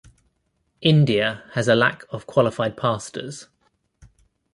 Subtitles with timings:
[0.81, 3.47] India has a lack of qualified pastors.